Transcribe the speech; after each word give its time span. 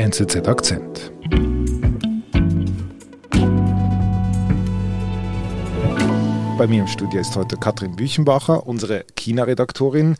NZZ 0.00 0.48
Akzent. 0.48 1.12
Bei 6.56 6.66
mir 6.66 6.80
im 6.80 6.86
Studio 6.86 7.20
ist 7.20 7.36
heute 7.36 7.58
Katrin 7.58 7.96
Büchenbacher, 7.96 8.66
unsere 8.66 9.04
China-Redaktorin. 9.14 10.16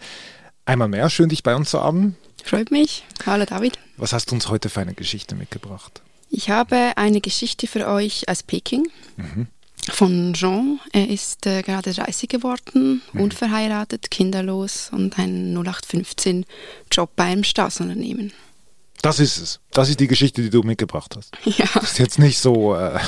Einmal 0.67 0.88
mehr, 0.88 1.08
schön 1.08 1.31
dich 1.31 1.43
bei 1.43 1.56
uns 1.56 1.71
zu 1.71 1.81
haben. 1.81 2.15
Freut 2.45 2.71
mich. 2.71 3.04
Hallo 3.24 3.47
David. 3.47 3.79
Was 3.97 4.13
hast 4.13 4.31
du 4.31 4.35
uns 4.35 4.51
heute 4.51 4.69
für 4.69 4.81
eine 4.83 4.93
Geschichte 4.93 5.35
mitgebracht? 5.35 6.03
Ich 6.28 6.51
habe 6.51 6.92
eine 6.97 7.22
Geschichte 7.22 7.67
für 7.67 7.88
euch 7.88 8.28
aus 8.28 8.42
Peking. 8.42 8.87
Mhm. 9.17 9.47
Von 9.88 10.35
Jean. 10.35 10.78
Er 10.92 11.08
ist 11.08 11.47
äh, 11.47 11.62
gerade 11.62 11.94
30 11.94 12.28
geworden, 12.28 13.01
mhm. 13.15 13.21
unverheiratet, 13.22 14.10
kinderlos 14.10 14.90
und 14.92 15.19
ein 15.19 15.56
0815-Job 15.56 17.12
bei 17.16 17.24
einem 17.24 17.45
Straßenunternehmen. 17.45 18.34
Das 19.02 19.19
ist 19.19 19.38
es. 19.38 19.60
Das 19.72 19.88
ist 19.88 20.00
die 20.00 20.06
Geschichte, 20.06 20.42
die 20.42 20.50
du 20.50 20.62
mitgebracht 20.62 21.16
hast. 21.16 21.32
Ja. 21.58 21.66
Das 21.74 21.92
ist 21.92 21.98
jetzt 21.98 22.18
nicht 22.18 22.38
so 22.38 22.74
äh, 22.74 22.98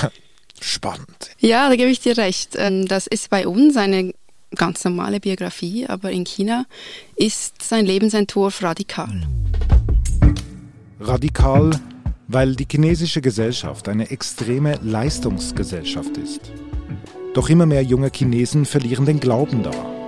spannend. 0.61 1.31
Ja, 1.39 1.69
da 1.69 1.77
gebe 1.77 1.91
ich 1.91 2.01
dir 2.01 2.17
recht. 2.17 2.55
Ähm, 2.57 2.87
das 2.87 3.07
ist 3.07 3.31
bei 3.31 3.47
uns 3.47 3.77
eine 3.77 4.13
ganz 4.55 4.85
normale 4.85 5.21
Biografie, 5.21 5.87
aber 5.87 6.11
in 6.11 6.25
China 6.25 6.67
ist 7.17 7.63
sein 7.63 7.87
Lebensentwurf 7.87 8.63
radikal. 8.63 9.23
Radikal, 11.01 11.71
weil 12.29 12.55
die 12.55 12.67
chinesische 12.71 13.21
Gesellschaft 13.21 13.89
eine 13.89 14.11
extreme 14.11 14.79
Leistungsgesellschaft 14.83 16.17
ist. 16.17 16.53
Doch 17.35 17.49
immer 17.49 17.67
mehr 17.67 17.83
junge 17.83 18.11
Chinesen 18.15 18.67
verlieren 18.67 19.07
den 19.07 19.21
Glauben 19.21 19.63
daran. 19.63 20.02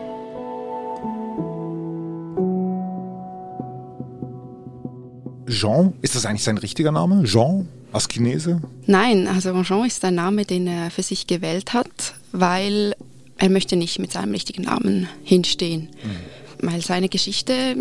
Jean, 5.49 5.93
ist 6.03 6.15
das 6.15 6.27
eigentlich 6.27 6.45
sein 6.45 6.59
richtiger 6.59 6.93
Name? 6.93 7.25
Jean 7.25 7.69
als 7.93 8.09
Chinese? 8.09 8.61
Nein, 8.87 9.29
also 9.29 9.63
Jean 9.63 9.87
ist 9.87 10.05
ein 10.05 10.15
Name, 10.15 10.45
den 10.45 10.67
er 10.67 10.91
für 10.91 11.03
sich 11.03 11.27
gewählt 11.27 11.73
hat, 11.73 12.15
weil 12.33 12.95
er 13.39 13.51
möchte 13.51 13.77
nicht 13.77 13.99
mit 13.99 14.13
seinem 14.13 14.33
richtigen 14.33 14.63
Namen 14.63 15.09
hinstehen. 15.23 15.89
Mhm. 16.03 16.69
Weil 16.69 16.81
seine 16.81 17.09
Geschichte, 17.09 17.77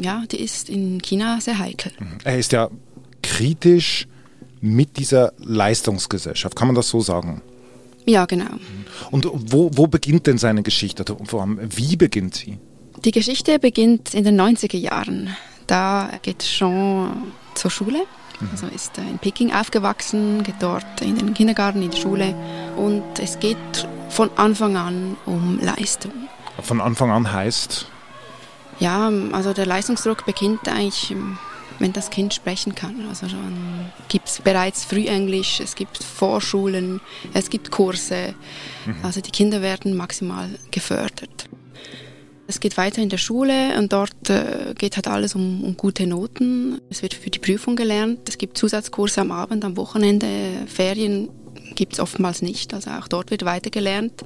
ja, 0.00 0.24
die 0.30 0.40
ist 0.40 0.68
in 0.68 1.00
China 1.02 1.40
sehr 1.40 1.58
heikel. 1.58 1.92
Mhm. 1.98 2.18
Er 2.24 2.38
ist 2.38 2.52
ja 2.52 2.70
kritisch 3.22 4.06
mit 4.60 4.96
dieser 4.98 5.32
Leistungsgesellschaft, 5.38 6.54
kann 6.54 6.68
man 6.68 6.74
das 6.76 6.88
so 6.88 7.00
sagen? 7.00 7.42
Ja, 8.06 8.26
genau. 8.26 8.50
Und 9.10 9.26
wo, 9.32 9.70
wo 9.74 9.86
beginnt 9.86 10.26
denn 10.26 10.38
seine 10.38 10.62
Geschichte? 10.62 11.04
Vor 11.24 11.40
allem, 11.40 11.58
wie 11.76 11.96
beginnt 11.96 12.34
sie? 12.34 12.58
Die 13.04 13.10
Geschichte 13.10 13.58
beginnt 13.58 14.14
in 14.14 14.24
den 14.24 14.40
90er 14.40 14.76
Jahren. 14.76 15.30
Da 15.66 16.10
geht 16.22 16.40
Jean 16.40 17.32
zur 17.54 17.70
Schule. 17.70 18.04
Mhm. 18.40 18.48
Also 18.52 18.66
ist 18.68 18.98
in 18.98 19.18
Peking 19.18 19.52
aufgewachsen, 19.52 20.42
geht 20.42 20.56
dort 20.60 21.00
in 21.00 21.16
den 21.16 21.34
Kindergarten, 21.34 21.82
in 21.82 21.90
die 21.90 22.00
Schule. 22.00 22.34
Und 22.76 23.18
es 23.18 23.38
geht 23.38 23.88
von 24.08 24.30
Anfang 24.36 24.76
an 24.76 25.16
um 25.26 25.58
Leistung. 25.60 26.12
Von 26.60 26.80
Anfang 26.80 27.10
an 27.10 27.32
heißt? 27.32 27.86
Ja, 28.78 29.10
also 29.32 29.52
der 29.52 29.66
Leistungsdruck 29.66 30.26
beginnt 30.26 30.68
eigentlich 30.68 31.14
wenn 31.82 31.92
das 31.92 32.10
Kind 32.10 32.32
sprechen 32.32 32.74
kann. 32.74 33.06
Also 33.08 33.28
schon 33.28 33.90
gibt 34.08 34.28
es 34.28 34.40
bereits 34.40 34.84
Frühenglisch, 34.84 35.60
es 35.60 35.74
gibt 35.74 36.02
Vorschulen, 36.02 37.00
es 37.34 37.50
gibt 37.50 37.70
Kurse. 37.70 38.34
Mhm. 38.86 38.96
Also 39.02 39.20
die 39.20 39.32
Kinder 39.32 39.60
werden 39.62 39.96
maximal 39.96 40.48
gefördert. 40.70 41.48
Es 42.52 42.60
geht 42.60 42.76
weiter 42.76 43.00
in 43.00 43.08
der 43.08 43.16
Schule 43.16 43.78
und 43.78 43.94
dort 43.94 44.28
äh, 44.28 44.74
geht 44.76 44.96
halt 44.96 45.08
alles 45.08 45.34
um, 45.34 45.64
um, 45.64 45.74
gute 45.74 46.06
Noten. 46.06 46.82
Es 46.90 47.00
wird 47.00 47.14
für 47.14 47.30
die 47.30 47.38
Prüfung 47.38 47.76
gelernt. 47.76 48.28
Es 48.28 48.36
gibt 48.36 48.58
Zusatzkurse 48.58 49.22
am 49.22 49.32
Abend, 49.32 49.64
am 49.64 49.78
Wochenende, 49.78 50.26
Ferien 50.66 51.30
gibt 51.74 51.94
es 51.94 52.00
oftmals 52.00 52.42
nicht. 52.42 52.74
Also 52.74 52.90
auch 52.90 53.08
dort 53.08 53.30
wird 53.30 53.46
weiter 53.46 53.70
gelernt. 53.70 54.22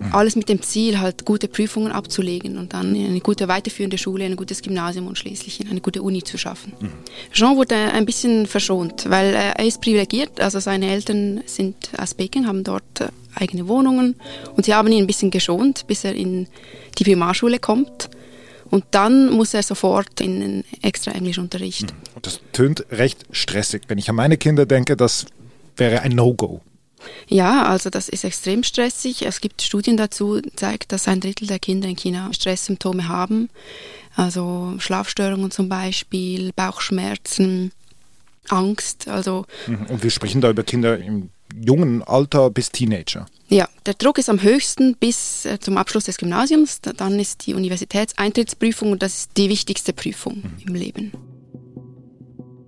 Mhm. 0.00 0.14
Alles 0.14 0.34
mit 0.34 0.48
dem 0.48 0.62
Ziel, 0.62 0.98
halt 0.98 1.24
gute 1.24 1.46
Prüfungen 1.46 1.92
abzulegen 1.92 2.56
und 2.56 2.72
dann 2.72 2.94
in 2.94 3.06
eine 3.06 3.20
gute 3.20 3.48
weiterführende 3.48 3.98
Schule, 3.98 4.24
ein 4.24 4.36
gutes 4.36 4.62
Gymnasium 4.62 5.06
und 5.06 5.18
schließlich 5.18 5.60
in 5.60 5.68
eine 5.68 5.80
gute 5.80 6.02
Uni 6.02 6.22
zu 6.22 6.38
schaffen. 6.38 6.72
Mhm. 6.80 6.92
Jean 7.32 7.56
wurde 7.56 7.74
ein 7.74 8.06
bisschen 8.06 8.46
verschont, 8.46 9.04
weil 9.08 9.34
er 9.34 9.58
ist 9.64 9.80
privilegiert. 9.80 10.40
Also 10.40 10.58
seine 10.58 10.90
Eltern 10.90 11.42
sind 11.44 11.76
aus 11.98 12.14
Peking, 12.14 12.46
haben 12.46 12.64
dort 12.64 13.00
äh, 13.00 13.08
eigene 13.34 13.68
Wohnungen 13.68 14.16
und 14.56 14.64
sie 14.64 14.74
haben 14.74 14.90
ihn 14.90 15.04
ein 15.04 15.06
bisschen 15.06 15.30
geschont, 15.30 15.86
bis 15.86 16.04
er 16.04 16.14
in 16.14 16.46
die 16.98 17.04
Primarschule 17.04 17.58
kommt. 17.58 18.08
Und 18.70 18.84
dann 18.92 19.30
muss 19.30 19.52
er 19.52 19.62
sofort 19.62 20.20
in 20.20 20.42
einen 20.42 20.64
extra 20.80 21.10
Englischunterricht. 21.10 21.92
Mhm. 21.92 22.22
Das 22.22 22.40
tönt 22.52 22.86
recht 22.90 23.26
stressig. 23.32 23.82
Wenn 23.88 23.98
ich 23.98 24.08
an 24.08 24.16
meine 24.16 24.36
Kinder 24.38 24.64
denke, 24.64 24.96
das 24.96 25.26
wäre 25.76 26.02
ein 26.02 26.12
No-Go. 26.12 26.60
Ja, 27.28 27.64
also 27.64 27.90
das 27.90 28.08
ist 28.08 28.24
extrem 28.24 28.62
stressig. 28.62 29.22
Es 29.22 29.40
gibt 29.40 29.62
Studien 29.62 29.96
dazu, 29.96 30.40
die 30.40 30.54
zeigen, 30.54 30.84
dass 30.88 31.08
ein 31.08 31.20
Drittel 31.20 31.46
der 31.46 31.58
Kinder 31.58 31.88
in 31.88 31.96
China 31.96 32.32
Stresssymptome 32.32 33.08
haben. 33.08 33.48
Also 34.16 34.74
Schlafstörungen 34.78 35.50
zum 35.50 35.68
Beispiel, 35.68 36.52
Bauchschmerzen, 36.54 37.72
Angst. 38.48 39.08
Also 39.08 39.46
mhm. 39.66 39.86
Und 39.86 40.02
wir 40.02 40.10
sprechen 40.10 40.40
da 40.40 40.50
über 40.50 40.62
Kinder 40.62 40.98
im 40.98 41.30
jungen 41.54 42.02
Alter 42.02 42.50
bis 42.50 42.70
Teenager. 42.70 43.26
Ja, 43.48 43.68
der 43.86 43.94
Druck 43.94 44.18
ist 44.18 44.28
am 44.28 44.42
höchsten 44.42 44.96
bis 44.96 45.44
äh, 45.44 45.58
zum 45.58 45.76
Abschluss 45.76 46.04
des 46.04 46.18
Gymnasiums. 46.18 46.80
Dann 46.80 47.18
ist 47.18 47.46
die 47.46 47.54
Universitätseintrittsprüfung 47.54 48.92
und 48.92 49.02
das 49.02 49.18
ist 49.18 49.30
die 49.36 49.48
wichtigste 49.48 49.92
Prüfung 49.92 50.36
mhm. 50.36 50.66
im 50.66 50.74
Leben. 50.74 51.12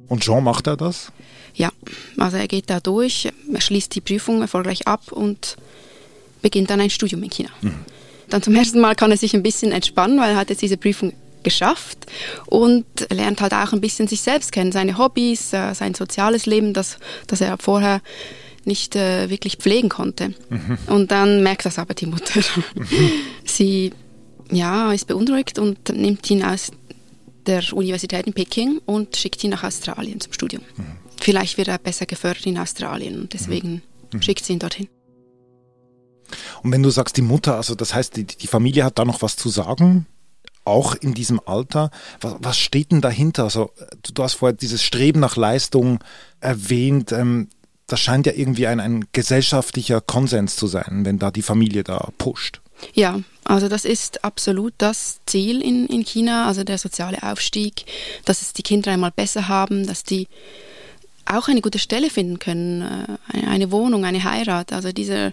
Und 0.09 0.23
Jean 0.23 0.45
macht 0.45 0.67
er 0.67 0.77
das? 0.77 1.13
Ja, 1.55 1.72
also 2.17 2.37
er 2.37 2.49
geht 2.49 2.71
da 2.71 2.81
durch, 2.81 3.29
er 3.53 3.61
schließt 3.61 3.95
die 3.95 4.01
Prüfung 4.01 4.41
erfolgreich 4.41 4.87
ab 4.87 5.13
und 5.13 5.57
beginnt 6.41 6.71
dann 6.71 6.81
ein 6.81 6.91
Studium 6.91 7.23
in 7.23 7.31
China. 7.31 7.51
Mhm. 7.61 7.75
Dann 8.29 8.43
zum 8.43 8.55
ersten 8.55 8.81
Mal 8.81 8.95
kann 8.95 9.11
er 9.11 9.17
sich 9.17 9.35
ein 9.35 9.43
bisschen 9.43 9.73
entspannen, 9.73 10.19
weil 10.19 10.31
er 10.31 10.37
hat 10.37 10.51
jetzt 10.51 10.63
diese 10.63 10.77
Prüfung 10.77 11.13
geschafft 11.43 12.07
und 12.47 12.85
lernt 13.11 13.41
halt 13.41 13.53
auch 13.53 13.73
ein 13.73 13.81
bisschen 13.81 14.09
sich 14.09 14.21
selbst 14.21 14.53
kennen, 14.53 14.73
seine 14.73 14.97
Hobbys, 14.97 15.53
äh, 15.53 15.75
sein 15.75 15.95
soziales 15.95 16.47
Leben, 16.47 16.73
das, 16.73 16.99
das 17.27 17.41
er 17.41 17.59
vorher 17.59 18.01
nicht 18.65 18.95
äh, 18.95 19.29
wirklich 19.29 19.57
pflegen 19.57 19.89
konnte. 19.89 20.35
Mhm. 20.49 20.79
Und 20.87 21.11
dann 21.11 21.43
merkt 21.43 21.65
das 21.65 21.79
aber 21.79 21.95
die 21.95 22.07
Mutter. 22.07 22.41
Mhm. 22.75 22.87
Sie 23.45 23.93
ja, 24.51 24.93
ist 24.93 25.07
beunruhigt 25.07 25.59
und 25.59 25.89
nimmt 25.89 26.31
ihn 26.31 26.45
aus 26.45 26.71
der 27.47 27.65
Universität 27.73 28.27
in 28.27 28.33
Peking 28.33 28.81
und 28.85 29.17
schickt 29.17 29.43
ihn 29.45 29.51
nach 29.51 29.65
Australien 29.65 30.21
zum 30.21 30.33
Studium. 30.33 30.63
Mhm. 30.77 30.85
Vielleicht 31.21 31.59
wird 31.59 31.69
er 31.69 31.79
besser 31.79 32.07
gefördert 32.07 32.47
in 32.47 32.59
Australien 32.59 33.21
und 33.21 33.33
deswegen 33.33 33.83
mhm. 34.13 34.23
schickt 34.23 34.45
sie 34.45 34.55
ihn 34.55 34.59
dorthin. 34.59 34.89
Und 36.63 36.73
wenn 36.73 36.83
du 36.83 36.91
sagst, 36.91 37.17
die 37.17 37.23
Mutter, 37.23 37.57
also 37.57 37.75
das 37.75 37.95
heißt, 37.95 38.17
die, 38.17 38.25
die 38.25 38.47
Familie 38.47 38.85
hat 38.85 38.99
da 38.99 39.05
noch 39.05 39.23
was 39.23 39.37
zu 39.37 39.49
sagen? 39.49 40.07
Auch 40.65 40.95
in 40.95 41.13
diesem 41.13 41.41
Alter. 41.45 41.91
Was, 42.21 42.37
was 42.39 42.59
steht 42.59 42.93
denn 42.93 43.01
dahinter? 43.01 43.45
Also, 43.45 43.71
du, 44.03 44.13
du, 44.13 44.23
hast 44.23 44.35
vorher 44.35 44.57
dieses 44.57 44.83
Streben 44.83 45.21
nach 45.21 45.37
Leistung 45.37 45.99
erwähnt. 46.41 47.13
Ähm, 47.13 47.49
das 47.87 48.01
scheint 48.01 48.27
ja 48.27 48.33
irgendwie 48.35 48.67
ein, 48.69 48.81
ein 48.81 49.05
gesellschaftlicher 49.13 50.01
Konsens 50.01 50.57
zu 50.57 50.67
sein, 50.67 51.05
wenn 51.05 51.19
da 51.19 51.31
die 51.31 51.43
Familie 51.43 51.85
da 51.85 52.09
pusht. 52.17 52.63
Ja, 52.95 53.21
also 53.45 53.69
das 53.69 53.85
ist 53.85 54.25
absolut 54.25 54.75
das 54.79 55.21
Ziel 55.27 55.61
in, 55.63 55.87
in 55.87 56.05
China, 56.05 56.47
also 56.47 56.65
der 56.65 56.79
soziale 56.79 57.23
Aufstieg, 57.23 57.85
dass 58.25 58.43
es 58.43 58.53
die 58.53 58.63
Kinder 58.63 58.91
einmal 58.91 59.11
besser 59.11 59.49
haben, 59.49 59.87
dass 59.87 60.05
die 60.05 60.29
auch 61.27 61.49
eine 61.49 61.61
gute 61.61 61.79
Stelle 61.79 62.11
finden 62.11 62.39
können, 62.39 62.83
äh, 63.33 63.47
eine 63.47 63.71
Wohnung, 63.71 64.05
eine 64.05 64.23
Heirat. 64.25 64.73
Also 64.73 64.93
dieser 64.93 65.33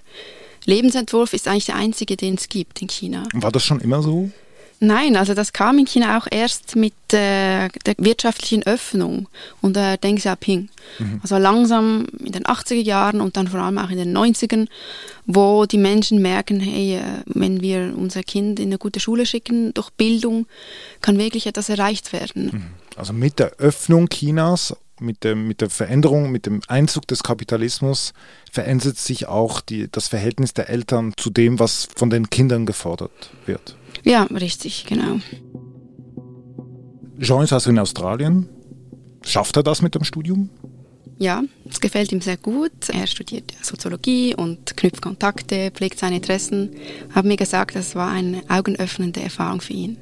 Lebensentwurf 0.65 1.33
ist 1.33 1.47
eigentlich 1.47 1.65
der 1.65 1.75
einzige, 1.75 2.15
den 2.15 2.35
es 2.35 2.49
gibt 2.49 2.81
in 2.81 2.87
China. 2.87 3.23
War 3.33 3.51
das 3.51 3.63
schon 3.63 3.79
immer 3.79 4.01
so? 4.01 4.31
Nein, 4.81 5.17
also 5.17 5.33
das 5.33 5.51
kam 5.51 5.77
in 5.77 5.85
China 5.85 6.17
auch 6.17 6.27
erst 6.31 6.77
mit 6.77 6.93
äh, 7.11 7.67
der 7.67 7.95
wirtschaftlichen 7.97 8.65
Öffnung 8.65 9.27
unter 9.61 9.97
Deng 9.97 10.15
Xiaoping. 10.15 10.69
Mhm. 10.99 11.19
Also 11.21 11.37
langsam 11.37 12.07
in 12.23 12.31
den 12.31 12.45
80er 12.45 12.81
Jahren 12.81 13.19
und 13.19 13.35
dann 13.35 13.49
vor 13.49 13.59
allem 13.59 13.77
auch 13.77 13.89
in 13.89 13.97
den 13.97 14.17
90ern, 14.17 14.67
wo 15.25 15.65
die 15.65 15.77
Menschen 15.77 16.21
merken, 16.21 16.61
hey, 16.61 16.95
äh, 16.95 17.01
wenn 17.25 17.61
wir 17.61 17.93
unser 17.95 18.23
Kind 18.23 18.59
in 18.59 18.67
eine 18.67 18.77
gute 18.77 19.01
Schule 19.01 19.25
schicken, 19.25 19.73
durch 19.73 19.89
Bildung 19.91 20.47
kann 21.01 21.17
wirklich 21.17 21.45
etwas 21.45 21.67
erreicht 21.67 22.13
werden. 22.13 22.45
Mhm. 22.45 22.65
Also 22.95 23.11
mit 23.11 23.39
der 23.39 23.57
Öffnung 23.57 24.07
Chinas 24.07 24.75
mit, 25.01 25.23
dem, 25.23 25.47
mit 25.47 25.61
der 25.61 25.69
Veränderung, 25.69 26.31
mit 26.31 26.45
dem 26.45 26.61
Einzug 26.67 27.07
des 27.07 27.23
Kapitalismus 27.23 28.13
verändert 28.51 28.97
sich 28.97 29.27
auch 29.27 29.61
die, 29.61 29.89
das 29.91 30.07
Verhältnis 30.07 30.53
der 30.53 30.69
Eltern 30.69 31.13
zu 31.17 31.29
dem, 31.29 31.59
was 31.59 31.87
von 31.95 32.09
den 32.09 32.29
Kindern 32.29 32.65
gefordert 32.65 33.31
wird. 33.45 33.75
Ja, 34.03 34.23
richtig, 34.23 34.85
genau. 34.85 35.19
Jean 37.19 37.43
ist 37.43 37.53
also 37.53 37.69
in 37.69 37.79
Australien. 37.79 38.47
Schafft 39.21 39.57
er 39.57 39.63
das 39.63 39.81
mit 39.81 39.95
dem 39.95 40.03
Studium? 40.03 40.49
Ja, 41.17 41.43
es 41.69 41.81
gefällt 41.81 42.13
ihm 42.13 42.21
sehr 42.21 42.37
gut. 42.37 42.71
Er 42.87 43.05
studiert 43.05 43.53
Soziologie 43.61 44.33
und 44.35 44.77
knüpft 44.77 45.01
Kontakte, 45.01 45.69
pflegt 45.71 45.99
seine 45.99 46.15
Interessen. 46.15 46.71
Hat 47.13 47.25
mir 47.25 47.35
gesagt, 47.35 47.75
das 47.75 47.93
war 47.93 48.09
eine 48.09 48.41
augenöffnende 48.47 49.21
Erfahrung 49.21 49.59
für 49.59 49.73
ihn. 49.73 49.97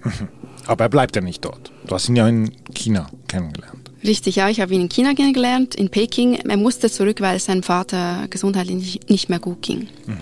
Aber 0.67 0.83
er 0.83 0.89
bleibt 0.89 1.15
ja 1.15 1.23
nicht 1.23 1.43
dort. 1.43 1.71
Du 1.87 1.95
hast 1.95 2.07
ihn 2.07 2.15
ja 2.15 2.27
in 2.27 2.51
China 2.75 3.09
kennengelernt. 3.27 3.89
Richtig, 4.03 4.35
ja, 4.35 4.47
ich 4.49 4.61
habe 4.61 4.75
ihn 4.75 4.81
in 4.81 4.89
China 4.89 5.15
kennengelernt, 5.15 5.73
in 5.73 5.89
Peking. 5.89 6.35
Er 6.35 6.57
musste 6.57 6.91
zurück, 6.91 7.19
weil 7.19 7.37
es 7.37 7.45
seinem 7.45 7.63
Vater 7.63 8.27
gesundheitlich 8.29 8.99
nicht 9.09 9.27
mehr 9.27 9.39
gut 9.39 9.63
ging. 9.63 9.87
Mhm. 10.05 10.19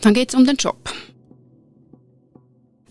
Dann 0.00 0.14
geht 0.14 0.30
es 0.30 0.34
um 0.34 0.46
den 0.46 0.56
Job. 0.56 0.90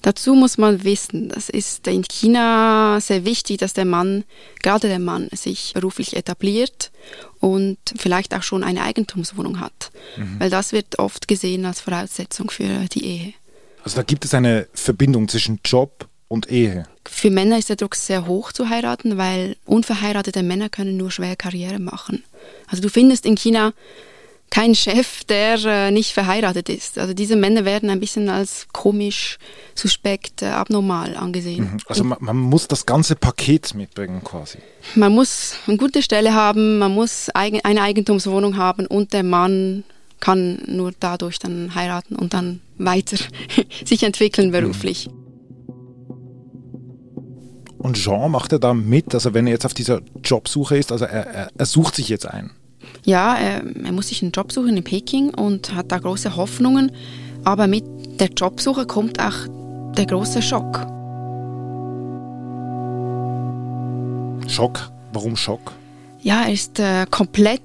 Dazu 0.01 0.33
muss 0.33 0.57
man 0.57 0.83
wissen, 0.83 1.29
das 1.29 1.49
ist 1.49 1.87
in 1.87 2.03
China 2.03 2.99
sehr 3.01 3.25
wichtig, 3.25 3.57
dass 3.57 3.73
der 3.73 3.85
Mann, 3.85 4.23
gerade 4.61 4.87
der 4.87 4.99
Mann, 4.99 5.27
sich 5.31 5.73
beruflich 5.73 6.15
etabliert 6.15 6.91
und 7.39 7.77
vielleicht 7.97 8.33
auch 8.33 8.43
schon 8.43 8.63
eine 8.63 8.83
Eigentumswohnung 8.83 9.59
hat. 9.59 9.91
Mhm. 10.17 10.39
Weil 10.39 10.49
das 10.49 10.71
wird 10.71 10.99
oft 10.99 11.27
gesehen 11.27 11.65
als 11.65 11.81
Voraussetzung 11.81 12.49
für 12.49 12.85
die 12.93 13.05
Ehe. 13.05 13.33
Also 13.83 13.97
da 13.97 14.03
gibt 14.03 14.25
es 14.25 14.33
eine 14.33 14.67
Verbindung 14.73 15.27
zwischen 15.27 15.59
Job 15.65 16.07
und 16.27 16.49
Ehe. 16.49 16.85
Für 17.05 17.29
Männer 17.31 17.57
ist 17.57 17.69
der 17.69 17.75
Druck 17.75 17.95
sehr 17.95 18.27
hoch 18.27 18.51
zu 18.51 18.69
heiraten, 18.69 19.17
weil 19.17 19.57
unverheiratete 19.65 20.43
Männer 20.43 20.69
können 20.69 20.95
nur 20.95 21.11
schwer 21.11 21.35
Karriere 21.35 21.79
machen. 21.79 22.23
Also 22.67 22.81
du 22.81 22.89
findest 22.89 23.25
in 23.25 23.35
China 23.35 23.73
keinen 24.49 24.75
Chef, 24.75 25.23
der 25.25 25.63
äh, 25.65 25.91
nicht 25.91 26.13
verheiratet 26.13 26.69
ist. 26.69 26.97
Also 26.97 27.13
diese 27.13 27.35
Männer 27.35 27.65
werden 27.65 27.89
ein 27.89 27.99
bisschen 27.99 28.29
als 28.29 28.67
komisch, 28.73 29.37
suspekt, 29.75 30.41
äh, 30.41 30.47
abnormal 30.47 31.15
angesehen. 31.15 31.73
Mhm. 31.73 31.79
Also 31.87 32.03
man, 32.03 32.17
man, 32.21 32.37
muss 32.37 32.67
das 32.67 32.85
ganze 32.85 33.15
Paket 33.15 33.75
mitbringen 33.75 34.23
quasi. 34.23 34.59
Man 34.95 35.13
muss 35.13 35.55
eine 35.67 35.77
gute 35.77 36.01
Stelle 36.01 36.33
haben, 36.33 36.79
man 36.79 36.93
muss 36.93 37.29
eigen, 37.33 37.61
eine 37.63 37.81
Eigentumswohnung 37.81 38.57
haben 38.57 38.85
und 38.87 39.13
der 39.13 39.23
Mann 39.23 39.83
kann 40.19 40.61
nur 40.65 40.91
dadurch 40.99 41.39
dann 41.39 41.75
heiraten 41.75 42.15
und 42.15 42.33
dann 42.33 42.59
weiter 42.77 43.17
sich 43.85 44.03
entwickeln 44.03 44.51
beruflich. 44.51 45.09
Und 47.77 47.95
Jean 47.95 48.31
macht 48.31 48.51
er 48.51 48.59
da 48.59 48.73
mit, 48.73 49.13
also 49.13 49.33
wenn 49.33 49.47
er 49.47 49.53
jetzt 49.53 49.65
auf 49.65 49.73
dieser 49.73 50.01
Jobsuche 50.21 50.77
ist, 50.77 50.91
also 50.91 51.05
er, 51.05 51.27
er, 51.27 51.49
er 51.57 51.65
sucht 51.65 51.95
sich 51.95 52.09
jetzt 52.09 52.25
ein. 52.25 52.51
Ja, 53.05 53.35
er, 53.35 53.63
er 53.83 53.91
muss 53.91 54.09
sich 54.09 54.21
einen 54.21 54.31
Job 54.31 54.51
suchen 54.51 54.77
in 54.77 54.83
Peking 54.83 55.33
und 55.33 55.73
hat 55.73 55.91
da 55.91 55.99
große 55.99 56.35
Hoffnungen, 56.35 56.91
aber 57.43 57.67
mit 57.67 57.83
der 58.19 58.29
Jobsuche 58.29 58.85
kommt 58.85 59.19
auch 59.19 59.47
der 59.95 60.05
große 60.05 60.41
Schock. 60.41 60.85
Schock? 64.47 64.91
Warum 65.13 65.35
Schock? 65.35 65.73
Ja, 66.21 66.43
er 66.43 66.53
ist 66.53 66.79
äh, 66.79 67.05
komplett 67.09 67.61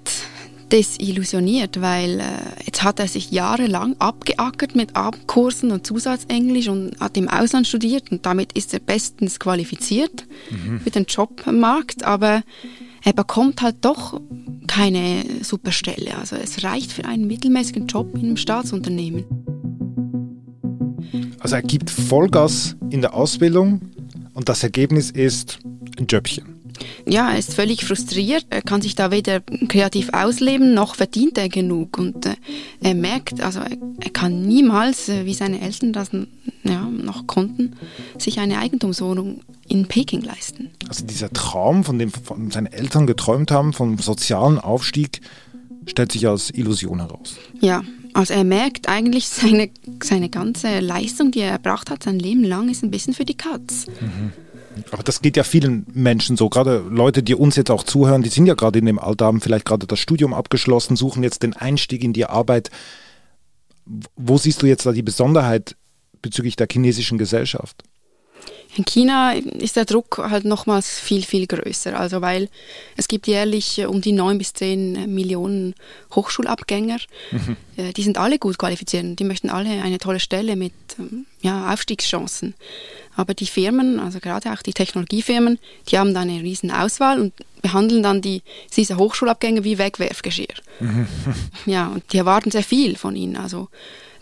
desillusioniert, 0.71 1.81
weil 1.81 2.21
äh, 2.21 2.25
jetzt 2.65 2.83
hat 2.83 2.99
er 2.99 3.09
sich 3.09 3.31
jahrelang 3.31 3.97
abgeackert 3.99 4.75
mit 4.75 4.97
Abendkursen 4.97 5.71
und 5.71 5.87
Zusatzenglisch 5.87 6.69
und 6.69 6.99
hat 7.01 7.17
im 7.17 7.29
Ausland 7.29 7.67
studiert 7.67 8.11
und 8.11 8.27
damit 8.27 8.53
ist 8.55 8.73
er 8.75 8.81
bestens 8.81 9.39
qualifiziert 9.39 10.27
mhm. 10.51 10.81
für 10.81 10.91
den 10.91 11.05
Jobmarkt, 11.05 12.05
aber 12.05 12.43
er 13.05 13.13
bekommt 13.13 13.63
halt 13.63 13.77
doch 13.83 14.21
keine 14.67 15.25
super 15.43 15.73
Stelle. 15.73 16.17
Also 16.19 16.37
es 16.37 16.65
reicht 16.65 16.93
für 16.93 17.05
einen 17.05 17.27
mittelmäßigen 17.27 17.87
Job 17.87 18.15
in 18.15 18.27
einem 18.27 18.37
Staatsunternehmen. 18.37 19.25
Also 21.39 21.57
er 21.57 21.63
gibt 21.63 21.91
Vollgas 21.91 22.77
in 22.91 23.01
der 23.01 23.15
Ausbildung 23.15 23.81
und 24.33 24.49
das 24.49 24.63
Ergebnis 24.63 25.11
ist 25.11 25.59
ein 25.99 26.07
Jobchen 26.07 26.55
ja, 27.07 27.31
er 27.31 27.39
ist 27.39 27.55
völlig 27.55 27.85
frustriert. 27.85 28.47
Er 28.51 28.63
kann 28.63 28.83
sich 28.83 28.95
da 28.95 29.11
weder 29.11 29.41
kreativ 29.69 30.11
ausleben, 30.13 30.75
noch 30.75 30.95
verdient 30.95 31.39
er 31.39 31.49
genug. 31.49 31.99
Und 31.99 32.27
äh, 32.27 32.35
er 32.81 32.95
merkt, 32.95 33.41
also 33.41 33.61
er, 33.61 33.77
er 34.01 34.11
kann 34.11 34.43
niemals, 34.43 35.09
äh, 35.09 35.25
wie 35.25 35.35
seine 35.35 35.61
Eltern 35.61 35.93
das 35.93 36.11
ja, 36.65 36.89
noch 36.89 37.27
konnten, 37.27 37.77
sich 38.19 38.41
eine 38.41 38.59
Eigentumswohnung 38.59 39.41
in 39.69 39.87
Peking 39.87 40.23
leisten. 40.23 40.71
Also 40.89 41.05
dieser 41.05 41.31
Traum, 41.31 41.85
von 41.85 41.99
dem 41.99 42.11
von 42.11 42.51
seine 42.51 42.73
Eltern 42.73 43.07
geträumt 43.07 43.51
haben, 43.51 43.73
vom 43.73 43.99
sozialen 43.99 44.59
Aufstieg, 44.59 45.21
stellt 45.87 46.13
sich 46.13 46.27
als 46.27 46.51
Illusion 46.51 47.01
heraus. 47.01 47.37
Ja, 47.61 47.83
also 48.15 48.33
er 48.33 48.45
merkt 48.45 48.89
eigentlich, 48.89 49.29
seine, 49.29 49.71
seine 50.03 50.29
ganze 50.29 50.81
Leistung, 50.81 51.31
die 51.33 51.41
er 51.41 51.51
erbracht 51.51 51.91
hat, 51.91 52.05
sein 52.05 52.19
Leben 52.19 52.45
lang, 52.45 52.71
ist 52.71 52.83
ein 52.83 52.91
bisschen 52.91 53.13
für 53.15 53.25
die 53.25 53.37
Katz. 53.37 53.87
Mhm. 54.01 54.33
Aber 54.91 55.03
das 55.03 55.23
geht 55.23 55.37
ja 55.37 55.45
vielen 55.45 55.87
Menschen 55.93 56.37
so, 56.37 56.49
gerade 56.49 56.85
Leute, 56.89 57.23
die 57.23 57.35
uns 57.35 57.57
jetzt 57.57 57.71
auch 57.71 57.85
zuhören, 57.85 58.23
die 58.23 58.29
sind 58.29 58.47
ja 58.47 58.55
gerade 58.55 58.79
in 58.79 58.87
dem 58.87 58.99
Alter, 58.99 59.27
haben 59.27 59.41
vielleicht 59.41 59.67
gerade 59.67 59.87
das 59.87 60.01
Studium 60.01 60.35
abgeschlossen, 60.35 60.97
suchen 60.97 61.23
jetzt 61.23 61.43
den 61.43 61.55
Einstieg 61.55 62.03
in 62.03 62.13
die 62.13 62.27
Arbeit. 62.27 62.71
Wo 64.17 64.39
siehst 64.39 64.63
du 64.63 64.67
jetzt 64.67 64.87
da 64.87 64.93
die 64.93 65.03
Besonderheit 65.03 65.77
bezüglich 66.25 66.57
der 66.57 66.67
chinesischen 66.71 67.19
Gesellschaft? 67.19 67.85
In 68.77 68.85
China 68.85 69.33
ist 69.33 69.77
der 69.77 69.85
Druck 69.85 70.19
halt 70.19 70.45
nochmals 70.45 70.99
viel, 70.99 71.23
viel 71.23 71.47
größer. 71.47 71.99
Also 71.99 72.21
weil 72.21 72.49
es 72.97 73.07
gibt 73.07 73.29
jährlich 73.29 73.79
äh, 73.79 73.87
um 73.87 74.01
die 74.01 74.13
neun 74.13 74.39
bis 74.39 74.53
zehn 74.53 75.15
Millionen 75.15 75.75
Hochschulabgänger. 76.15 76.99
Mhm. 77.31 77.57
Äh, 77.77 77.93
die 77.93 78.03
sind 78.03 78.19
alle 78.19 78.39
gut 78.39 78.59
qualifiziert. 78.59 79.19
Die 79.19 79.25
möchten 79.25 79.49
alle 79.49 79.71
eine 79.83 79.99
tolle 79.99 80.19
Stelle 80.19 80.57
mit 80.57 80.73
ähm, 80.99 81.27
ja, 81.41 81.73
Aufstiegschancen. 81.73 82.55
Aber 83.15 83.35
die 83.35 83.47
Firmen, 83.47 84.01
also 84.01 84.19
gerade 84.19 84.53
auch 84.53 84.63
die 84.63 84.73
Technologiefirmen, 84.73 85.61
die 85.89 85.99
haben 85.99 86.13
da 86.13 86.21
eine 86.21 86.43
riesen 86.43 86.73
Auswahl 86.73 87.21
und 87.21 87.33
behandeln 87.63 88.03
dann 88.03 88.23
die, 88.23 88.43
diese 88.77 88.97
Hochschulabgänger 88.97 89.63
wie 89.63 89.79
Wegwerfgeschirr. 89.79 90.55
Mhm. 90.81 91.07
Ja, 91.67 91.87
und 91.89 92.13
die 92.13 92.19
erwarten 92.19 92.51
sehr 92.51 92.65
viel 92.65 92.97
von 92.97 93.15
ihnen. 93.15 93.37
Also 93.37 93.69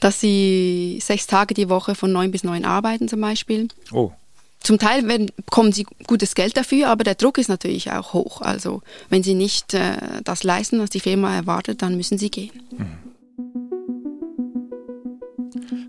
dass 0.02 0.20
sie 0.20 0.98
sechs 1.00 1.28
Tage 1.28 1.54
die 1.54 1.68
Woche 1.68 1.94
von 1.94 2.10
neun 2.10 2.32
bis 2.32 2.42
neun 2.42 2.64
arbeiten 2.64 3.08
zum 3.08 3.20
Beispiel. 3.20 3.68
Oh. 3.92 4.10
Zum 4.58 4.78
Teil 4.78 5.06
werden, 5.06 5.30
bekommen 5.36 5.72
sie 5.72 5.86
gutes 6.06 6.34
Geld 6.34 6.56
dafür, 6.56 6.88
aber 6.88 7.04
der 7.04 7.14
Druck 7.14 7.38
ist 7.38 7.48
natürlich 7.48 7.92
auch 7.92 8.12
hoch. 8.12 8.42
Also 8.42 8.82
wenn 9.10 9.22
sie 9.22 9.34
nicht 9.34 9.74
äh, 9.74 9.96
das 10.24 10.42
leisten, 10.42 10.80
was 10.80 10.90
die 10.90 11.00
Firma 11.00 11.34
erwartet, 11.34 11.82
dann 11.82 11.96
müssen 11.96 12.18
sie 12.18 12.30
gehen. 12.30 12.50
Mhm. 12.76 13.01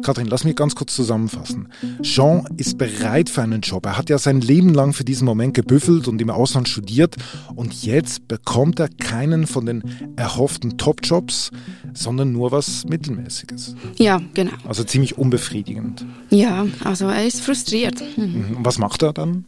Kathrin, 0.03 0.27
lass 0.27 0.44
mich 0.44 0.55
ganz 0.55 0.75
kurz 0.75 0.95
zusammenfassen. 0.95 1.69
Jean 2.01 2.45
ist 2.57 2.77
bereit 2.77 3.29
für 3.29 3.41
einen 3.41 3.61
Job. 3.61 3.85
Er 3.85 3.97
hat 3.97 4.09
ja 4.09 4.17
sein 4.17 4.41
Leben 4.41 4.73
lang 4.73 4.94
für 4.94 5.03
diesen 5.03 5.25
Moment 5.25 5.53
gebüffelt 5.53 6.07
und 6.07 6.21
im 6.21 6.29
Ausland 6.29 6.69
studiert 6.69 7.15
und 7.55 7.83
jetzt 7.83 8.27
bekommt 8.27 8.79
er 8.79 8.89
keinen 8.89 9.47
von 9.47 9.65
den 9.65 9.83
erhofften 10.15 10.77
Top-Jobs, 10.77 11.51
sondern 11.94 12.31
nur 12.31 12.51
was 12.51 12.85
Mittelmäßiges. 12.85 13.75
Ja, 13.97 14.21
genau. 14.33 14.51
Also 14.67 14.83
ziemlich 14.83 15.17
unbefriedigend. 15.17 16.06
Ja, 16.29 16.65
also 16.83 17.07
er 17.07 17.25
ist 17.25 17.41
frustriert. 17.41 18.01
Mhm. 18.17 18.57
Was 18.59 18.77
macht 18.77 19.03
er 19.03 19.13
dann? 19.13 19.45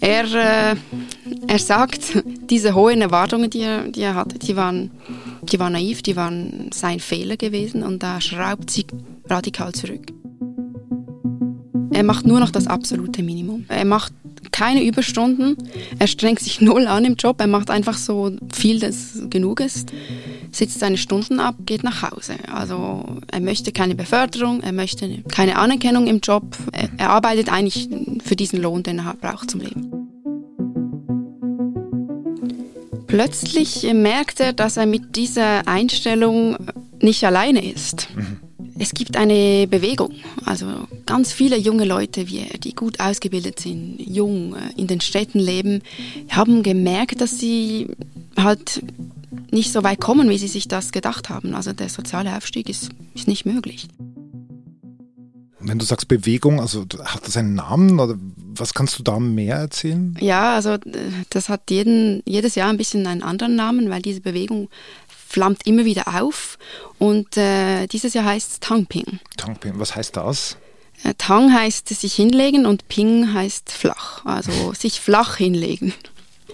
Er, 0.00 0.24
äh, 0.24 0.76
er 1.46 1.58
sagt, 1.58 2.22
diese 2.50 2.74
hohen 2.74 3.00
Erwartungen, 3.00 3.50
die 3.50 3.62
er, 3.62 3.88
die 3.88 4.02
er 4.02 4.14
hatte, 4.14 4.38
die 4.38 4.56
waren, 4.56 4.90
die 5.48 5.58
waren 5.58 5.72
naiv, 5.72 6.02
die 6.02 6.16
waren 6.16 6.70
sein 6.72 7.00
Fehler 7.00 7.36
gewesen 7.36 7.82
und 7.82 8.02
da 8.02 8.20
schraubt 8.20 8.70
sie 8.70 8.86
radikal 9.28 9.72
zurück. 9.72 10.12
Er 11.92 12.04
macht 12.04 12.26
nur 12.26 12.38
noch 12.38 12.50
das 12.50 12.66
absolute 12.66 13.22
Minimum. 13.22 13.64
Er 13.68 13.84
macht 13.84 14.12
keine 14.52 14.84
Überstunden, 14.84 15.56
er 15.98 16.06
strengt 16.06 16.40
sich 16.40 16.60
null 16.60 16.86
an 16.86 17.04
im 17.04 17.14
Job, 17.14 17.40
er 17.40 17.46
macht 17.46 17.70
einfach 17.70 17.96
so 17.96 18.32
viel, 18.52 18.80
das 18.80 19.22
genug 19.30 19.60
ist, 19.60 19.92
sitzt 20.52 20.78
seine 20.78 20.96
Stunden 20.96 21.40
ab, 21.40 21.56
geht 21.66 21.84
nach 21.84 22.08
Hause. 22.08 22.34
Also 22.52 23.04
er 23.30 23.40
möchte 23.40 23.72
keine 23.72 23.94
Beförderung, 23.94 24.62
er 24.62 24.72
möchte 24.72 25.22
keine 25.28 25.56
Anerkennung 25.56 26.06
im 26.06 26.20
Job, 26.20 26.56
er, 26.72 26.88
er 26.96 27.10
arbeitet 27.10 27.50
eigentlich 27.50 27.88
für 28.24 28.36
diesen 28.36 28.60
Lohn, 28.60 28.82
den 28.82 28.98
er 28.98 29.14
braucht 29.14 29.50
zum 29.50 29.60
Leben. 29.60 29.87
Plötzlich 33.08 33.82
merkt 33.92 34.38
er, 34.38 34.52
dass 34.52 34.76
er 34.76 34.86
mit 34.86 35.16
dieser 35.16 35.66
Einstellung 35.66 36.56
nicht 37.00 37.24
alleine 37.24 37.64
ist. 37.72 38.08
Mhm. 38.14 38.40
Es 38.80 38.94
gibt 38.94 39.16
eine 39.16 39.66
Bewegung, 39.66 40.12
also 40.44 40.66
ganz 41.04 41.32
viele 41.32 41.56
junge 41.56 41.84
Leute, 41.84 42.28
wie 42.28 42.44
die 42.58 42.74
gut 42.74 43.00
ausgebildet 43.00 43.58
sind, 43.58 43.96
jung 43.98 44.54
äh, 44.54 44.80
in 44.80 44.86
den 44.86 45.00
Städten 45.00 45.40
leben, 45.40 45.82
haben 46.28 46.62
gemerkt, 46.62 47.20
dass 47.20 47.40
sie 47.40 47.88
halt 48.36 48.82
nicht 49.50 49.72
so 49.72 49.82
weit 49.82 50.00
kommen, 50.00 50.30
wie 50.30 50.38
sie 50.38 50.46
sich 50.46 50.68
das 50.68 50.92
gedacht 50.92 51.28
haben. 51.28 51.54
Also 51.54 51.72
der 51.72 51.88
soziale 51.88 52.36
Aufstieg 52.36 52.68
ist, 52.68 52.90
ist 53.14 53.26
nicht 53.26 53.46
möglich. 53.46 53.88
Wenn 55.58 55.78
du 55.78 55.84
sagst 55.84 56.06
Bewegung, 56.06 56.60
also 56.60 56.82
hat 57.04 57.26
das 57.26 57.36
einen 57.36 57.54
Namen 57.54 57.98
oder 57.98 58.16
was 58.60 58.74
kannst 58.74 58.98
du 58.98 59.02
da 59.02 59.18
mehr 59.18 59.56
erzählen? 59.56 60.16
Ja, 60.20 60.54
also 60.54 60.76
das 61.30 61.48
hat 61.48 61.70
jeden, 61.70 62.22
jedes 62.24 62.54
Jahr 62.54 62.70
ein 62.70 62.76
bisschen 62.76 63.06
einen 63.06 63.22
anderen 63.22 63.56
Namen, 63.56 63.90
weil 63.90 64.02
diese 64.02 64.20
Bewegung 64.20 64.68
flammt 65.28 65.66
immer 65.66 65.84
wieder 65.84 66.20
auf 66.20 66.58
und 66.98 67.36
äh, 67.36 67.86
dieses 67.86 68.14
Jahr 68.14 68.24
heißt 68.24 68.52
es 68.52 68.60
Tangping. 68.60 69.20
Tangping, 69.36 69.74
was 69.78 69.94
heißt 69.94 70.16
das? 70.16 70.56
Äh, 71.04 71.14
Tang 71.18 71.52
heißt 71.52 71.88
sich 71.88 72.14
hinlegen 72.14 72.66
und 72.66 72.88
Ping 72.88 73.32
heißt 73.32 73.70
flach, 73.70 74.24
also 74.24 74.72
sich 74.78 75.00
flach 75.00 75.36
hinlegen. 75.36 75.92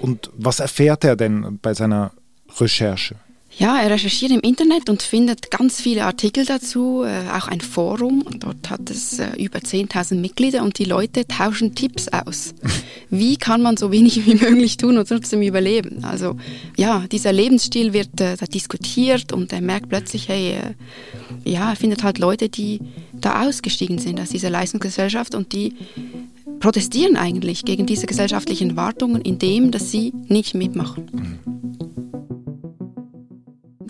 Und 0.00 0.30
was 0.37 0.61
erfährt 0.61 1.04
er 1.04 1.16
denn 1.16 1.58
bei 1.62 1.73
seiner 1.73 2.12
Recherche? 2.58 3.16
Ja, 3.56 3.80
er 3.80 3.90
recherchiert 3.90 4.32
im 4.32 4.40
Internet 4.40 4.90
und 4.90 5.02
findet 5.02 5.50
ganz 5.50 5.80
viele 5.80 6.04
Artikel 6.04 6.44
dazu, 6.44 7.04
äh, 7.04 7.30
auch 7.30 7.46
ein 7.46 7.61
Forum. 7.61 8.25
Dort 8.40 8.68
hat 8.68 8.90
es 8.90 9.20
äh, 9.20 9.37
über 9.37 9.61
10.000 9.61 10.16
Mitglieder 10.16 10.64
und 10.64 10.78
die 10.80 10.84
Leute 10.84 11.26
tauschen 11.28 11.75
Tipps 11.75 12.08
aus. 12.08 12.54
Wie 13.11 13.37
kann 13.37 13.62
man 13.62 13.76
so 13.76 13.92
wenig 13.92 14.26
wie 14.26 14.34
möglich 14.34 14.76
tun 14.76 14.99
und 14.99 15.08
trotzdem 15.08 15.40
überleben? 15.40 16.04
Also 16.04 16.37
ja, 16.76 17.04
dieser 17.12 17.32
Lebensstil 17.32 17.92
wird 17.92 18.20
äh, 18.20 18.37
da 18.37 18.46
diskutiert 18.46 19.32
und 19.32 19.52
er 19.52 19.61
merkt 19.61 19.88
plötzlich, 19.88 20.28
hey, 20.28 20.56
ja, 21.44 21.70
er 21.70 21.76
findet 21.76 22.02
halt 22.02 22.18
Leute, 22.18 22.49
die 22.49 22.80
da 23.12 23.46
ausgestiegen 23.46 23.99
sind 23.99 24.20
aus 24.20 24.30
dieser 24.30 24.50
Leistungsgesellschaft 24.50 25.34
und 25.34 25.52
die 25.52 25.75
protestieren 26.58 27.16
eigentlich 27.16 27.64
gegen 27.64 27.87
diese 27.87 28.06
gesellschaftlichen 28.06 28.70
Erwartungen, 28.70 29.23
indem 29.23 29.70
dass 29.70 29.92
sie 29.92 30.12
nicht 30.28 30.54
mitmachen. 30.54 31.53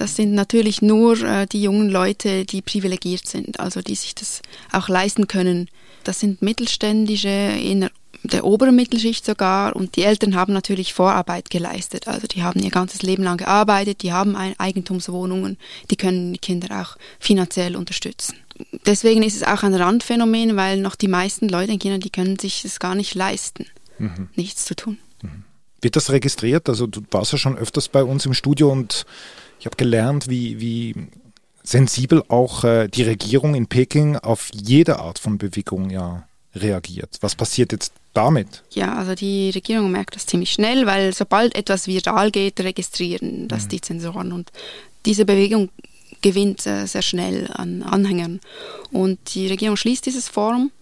Das 0.05 0.17
sind 0.17 0.35
natürlich 0.35 0.83
nur 0.83 1.19
äh, 1.23 1.47
die 1.47 1.63
jungen 1.63 1.89
Leute, 1.89 2.45
die 2.45 2.61
privilegiert 2.61 3.27
sind, 3.27 3.59
also 3.59 3.81
die 3.81 3.95
sich 3.95 4.15
das 4.15 4.43
auch 4.71 4.91
leisten 4.91 5.29
können. 5.29 5.71
Das 6.03 6.21
sind 6.21 6.43
Mittelständische 6.43 7.31
in 7.31 7.89
der 8.23 8.45
oberen 8.45 8.77
Mittelschicht 8.77 9.25
sogar 9.25 9.75
und 9.75 9.97
die 9.97 10.03
Eltern 10.03 10.35
haben 10.35 10.53
natürlich 10.53 10.93
Vorarbeit 10.93 11.49
geleistet. 11.49 12.07
Also 12.07 12.27
die 12.27 12.43
haben 12.43 12.61
ihr 12.61 12.69
ganzes 12.69 13.01
Leben 13.01 13.23
lang 13.23 13.39
gearbeitet, 13.39 14.03
die 14.03 14.13
haben 14.13 14.37
Eigentumswohnungen, 14.37 15.57
die 15.91 15.97
können 15.97 16.35
die 16.35 16.39
Kinder 16.39 16.83
auch 16.83 16.99
finanziell 17.19 17.75
unterstützen. 17.75 18.37
Deswegen 18.85 19.23
ist 19.23 19.37
es 19.37 19.43
auch 19.43 19.63
ein 19.63 19.73
Randphänomen, 19.73 20.55
weil 20.55 20.81
noch 20.81 20.97
die 20.97 21.09
meisten 21.09 21.49
Leute 21.49 21.73
in 21.73 21.79
China, 21.79 21.97
die 21.97 22.11
können 22.11 22.39
sich 22.39 22.63
es 22.67 22.79
gar 22.79 22.95
nicht 22.95 23.15
leisten, 23.15 23.65
mhm. 23.99 24.29
nichts 24.37 24.67
zu 24.67 24.77
tun. 24.77 24.99
Mhm. 25.23 25.45
Wird 25.81 25.97
das 25.97 26.11
registriert? 26.11 26.69
Also 26.69 26.87
du 26.87 27.01
warst 27.11 27.33
ja 27.33 27.39
schon 27.39 27.57
öfters 27.57 27.89
bei 27.89 28.05
uns 28.05 28.27
im 28.27 28.35
Studio 28.35 28.71
und 28.71 29.07
ich 29.65 29.67
habe 29.67 29.77
gelernt, 29.77 30.29
wie, 30.29 30.61
wie 30.61 30.95
sensibel 31.63 32.23
auch 32.29 32.65
äh, 32.65 32.87
die 32.87 33.03
Regierung 33.03 33.55
in 33.55 33.67
Peking 33.67 34.19
auf 34.19 34.51
jede 34.53 34.99
Art 34.99 35.19
von 35.19 35.39
Bewegung 35.39 35.89
ja 35.89 36.29
reagiert. 36.55 37.17
Was 37.23 37.35
passiert 37.35 37.73
jetzt 37.73 37.95
damit? 38.13 38.63
Ja, 38.73 38.95
also 38.95 39.15
die 39.15 39.49
Regierung 39.49 39.91
merkt 39.91 40.17
das 40.17 40.27
ziemlich 40.27 40.53
schnell, 40.53 40.85
weil 40.85 41.15
sobald 41.15 41.55
etwas 41.55 41.87
viral 41.87 42.31
geht, 42.31 42.61
registrieren 42.61 43.49
das 43.49 43.65
mhm. 43.65 43.69
die 43.71 43.81
Zensoren 43.81 44.33
und 44.33 44.53
diese 45.07 45.25
Bewegung 45.25 45.71
gewinnt 46.21 46.67
äh, 46.67 46.85
sehr 46.85 47.01
schnell 47.01 47.51
an 47.51 47.83
Anhängern. 47.83 48.41
Und 48.93 49.35
die 49.35 49.47
Regierung 49.47 49.79
schließt 49.79 50.05
dieses 50.05 50.29
Forum. 50.29 50.73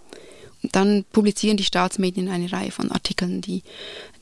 Dann 0.70 1.04
publizieren 1.12 1.56
die 1.56 1.64
Staatsmedien 1.64 2.28
eine 2.28 2.52
Reihe 2.52 2.70
von 2.70 2.92
Artikeln, 2.92 3.40
die 3.40 3.62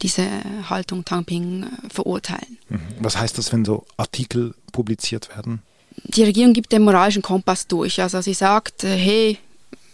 diese 0.00 0.26
Haltung 0.68 1.04
Tangping 1.04 1.64
äh, 1.64 1.66
verurteilen. 1.90 2.58
Mhm. 2.68 2.80
Was 3.00 3.18
heißt 3.18 3.36
das, 3.36 3.52
wenn 3.52 3.64
so 3.64 3.84
Artikel 3.96 4.54
publiziert 4.72 5.28
werden? 5.36 5.62
Die 6.04 6.22
Regierung 6.22 6.54
gibt 6.54 6.72
den 6.72 6.82
moralischen 6.82 7.22
Kompass 7.22 7.66
durch. 7.66 8.00
Also 8.00 8.20
sie 8.22 8.34
sagt, 8.34 8.84
äh, 8.84 8.96
hey, 8.96 9.38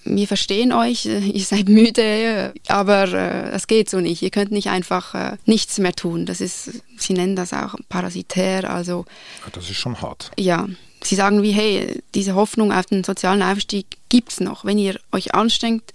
wir 0.07 0.29
verstehen 0.29 0.73
euch, 0.73 1.05
ihr 1.07 1.45
seid 1.45 1.69
müde, 1.69 2.55
aber 2.69 3.13
es 3.53 3.65
äh, 3.65 3.67
geht 3.67 3.91
so 3.91 4.01
nicht. 4.01 4.23
Ihr 4.23 4.31
könnt 4.31 4.53
nicht 4.53 4.69
einfach 4.69 5.15
äh, 5.15 5.37
nichts 5.47 5.79
mehr 5.79 5.95
tun. 5.95 6.27
Das 6.27 6.41
ist, 6.41 6.83
sie 6.97 7.13
nennen 7.13 7.37
das 7.37 7.53
auch 7.53 7.75
parasitär, 7.89 8.71
also. 8.71 9.05
Das 9.53 9.69
ist 9.69 9.77
schon 9.77 10.01
hart. 10.01 10.31
Ja. 10.39 10.69
Sie 11.03 11.15
sagen 11.15 11.43
wie, 11.43 11.53
hey, 11.53 12.03
diese 12.15 12.35
Hoffnung 12.35 12.73
auf 12.73 12.87
den 12.87 13.05
sozialen 13.05 13.43
Aufstieg 13.43 13.87
gibt's 14.09 14.41
noch. 14.41 14.65
Wenn 14.65 14.79
ihr 14.79 14.99
euch 15.13 15.35
anstrengt, 15.35 15.93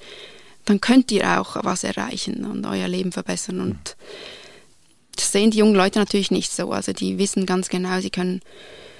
dann 0.65 0.81
könnt 0.81 1.11
ihr 1.11 1.39
auch 1.39 1.57
was 1.63 1.83
erreichen 1.83 2.45
und 2.45 2.65
euer 2.65 2.87
Leben 2.87 3.11
verbessern. 3.11 3.59
Und 3.59 3.95
das 5.15 5.31
sehen 5.31 5.51
die 5.51 5.59
jungen 5.59 5.75
Leute 5.75 5.99
natürlich 5.99 6.31
nicht 6.31 6.51
so. 6.51 6.71
Also 6.71 6.93
die 6.93 7.17
wissen 7.17 7.45
ganz 7.45 7.69
genau, 7.69 7.99
sie 7.99 8.09
können 8.09 8.41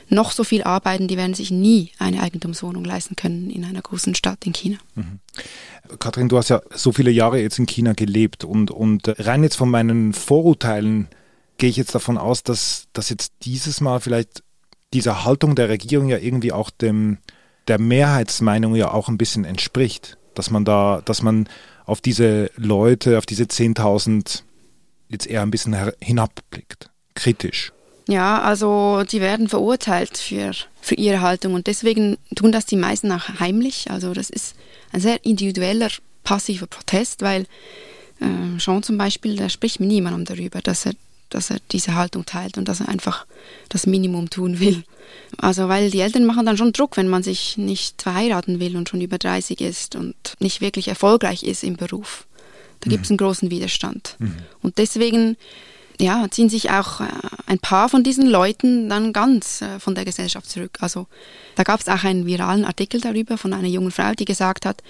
noch 0.10 0.32
so 0.32 0.44
viel 0.44 0.64
arbeiten, 0.64 1.08
die 1.08 1.18
werden 1.18 1.34
sich 1.34 1.52
nie 1.52 1.92
eine 1.98 2.22
Eigentumswohnung 2.22 2.84
leisten 2.84 3.16
können 3.16 3.50
in 3.50 3.64
einer 3.64 3.82
großen 3.82 4.14
Stadt 4.14 4.46
in 4.46 4.54
China. 4.54 4.78
Mhm. 4.96 5.20
Kathrin, 6.00 6.30
du 6.30 6.38
hast 6.38 6.50
ja 6.50 6.62
so 6.74 6.92
viele 6.92 7.12
Jahre 7.12 7.40
jetzt 7.40 7.60
in 7.60 7.66
China 7.66 7.94
gelebt 7.94 8.44
und, 8.44 8.72
und 8.72 9.04
rein 9.20 9.44
jetzt 9.44 9.56
von 9.56 9.70
meinen 9.70 10.14
Vorurteilen 10.14 11.08
gehe 11.58 11.70
ich 11.70 11.78
jetzt 11.78 11.96
davon 11.96 12.18
aus, 12.18 12.44
dass, 12.44 12.88
dass 12.94 13.10
jetzt 13.10 13.34
dieses 13.44 13.82
Mal 13.82 14.00
vielleicht 14.00 14.44
diese 14.94 15.24
Haltung 15.24 15.56
der 15.56 15.70
Regierung 15.70 16.10
ja 16.10 16.18
irgendwie 16.18 16.52
auch 16.52 16.70
dem, 16.70 17.20
der 17.68 17.80
Mehrheitsmeinung 17.80 18.76
ja 18.76 18.92
auch 18.92 19.08
ein 19.08 19.18
bisschen 19.18 19.46
entspricht. 19.46 20.18
Dass 20.36 20.50
man 20.50 20.66
da, 20.66 21.02
dass 21.04 21.22
man 21.22 21.48
auf 21.86 22.02
diese 22.02 22.52
Leute, 22.56 23.18
auf 23.18 23.26
diese 23.26 23.44
10.000 23.44 24.44
jetzt 25.10 25.28
eher 25.28 25.42
ein 25.42 25.52
bisschen 25.52 25.76
hinabblickt. 26.00 26.90
Kritisch. 27.16 27.74
Ja, 28.08 28.42
also 28.42 29.04
die 29.04 29.22
werden 29.22 29.48
verurteilt 29.48 30.18
für, 30.18 30.52
für 30.82 30.96
ihre 30.96 31.22
Haltung 31.22 31.54
und 31.54 31.68
deswegen 31.68 32.18
tun 32.36 32.52
das 32.52 32.66
die 32.66 32.78
meisten 32.78 33.12
auch 33.12 33.40
heimlich. 33.40 33.92
Also 33.92 34.14
das 34.14 34.30
ist 34.30 34.56
ein 34.92 35.02
sehr 35.02 35.24
individueller, 35.24 35.90
passiver 36.24 36.68
Protest, 36.68 37.22
weil 37.22 37.46
äh, 38.20 38.58
Jean 38.58 38.84
zum 38.84 38.98
Beispiel, 38.98 39.36
der 39.36 39.50
spricht 39.50 39.80
mit 39.80 39.90
niemandem 39.90 40.26
darüber, 40.26 40.62
dass 40.62 40.86
er, 40.86 40.94
dass 41.32 41.50
er 41.50 41.58
diese 41.72 41.96
Haltung 41.96 42.26
teilt 42.26 42.58
und 42.58 42.68
dass 42.68 42.80
er 42.80 42.90
einfach 42.90 43.26
das 43.70 43.88
Minimum 43.88 44.30
tun 44.30 44.60
will. 44.60 44.84
Also 45.38 45.68
weil 45.68 45.90
die 45.90 46.02
Eltern 46.02 46.26
machen 46.26 46.46
dann 46.46 46.58
schon 46.58 46.74
Druck, 46.74 46.98
wenn 46.98 47.08
man 47.08 47.24
sich 47.24 47.58
nicht 47.58 48.02
verheiraten 48.02 48.60
will 48.60 48.78
und 48.78 48.90
schon 48.90 49.02
über 49.02 49.18
30 49.18 49.60
ist 49.62 49.96
und 49.96 50.16
nicht 50.40 50.62
wirklich 50.62 50.88
erfolgreich 50.88 51.44
ist 51.44 51.64
im 51.64 51.76
Beruf. 51.76 52.26
Da 52.82 52.88
mhm. 52.88 52.92
gibt 52.92 53.06
es 53.06 53.12
einen 53.12 53.18
großen 53.18 53.50
Widerstand. 53.50 54.16
Mhm. 54.20 54.38
Und 54.62 54.78
deswegen 54.78 55.38
ja, 56.00 56.28
ziehen 56.32 56.50
sich 56.50 56.72
auch 56.72 57.00
äh, 57.00 57.08
ein 57.46 57.60
paar 57.60 57.88
von 57.90 58.04
diesen 58.04 58.28
Leuten 58.28 58.90
dann 58.90 59.14
ganz 59.14 59.62
äh, 59.62 59.80
von 59.80 59.96
der 59.96 60.06
Gesellschaft 60.06 60.50
zurück. 60.50 60.78
Also 60.80 61.08
da 61.56 61.64
gab 61.64 61.80
es 61.80 61.88
auch 61.88 62.04
einen 62.04 62.26
viralen 62.26 62.66
Artikel 62.66 63.00
darüber 63.00 63.38
von 63.38 63.54
einer 63.54 63.68
jungen 63.68 63.92
Frau, 63.92 64.14
die 64.14 64.26
gesagt 64.26 64.66
hat, 64.66 64.82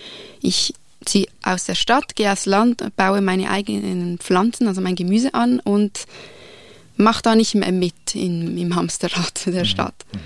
ich 0.41 0.73
ziehe 1.05 1.27
aus 1.43 1.65
der 1.65 1.75
Stadt, 1.75 2.15
gehe 2.15 2.31
aufs 2.31 2.45
Land, 2.45 2.83
baue 2.95 3.21
meine 3.21 3.49
eigenen 3.49 4.17
Pflanzen, 4.17 4.67
also 4.67 4.81
mein 4.81 4.95
Gemüse 4.95 5.33
an 5.33 5.59
und 5.59 6.05
mache 6.97 7.23
da 7.23 7.35
nicht 7.35 7.55
mehr 7.55 7.71
mit 7.71 8.15
in, 8.15 8.57
im 8.57 8.75
Hamsterrad 8.75 9.45
der 9.45 9.63
mhm. 9.63 9.65
Stadt. 9.65 10.05
Mhm. 10.13 10.19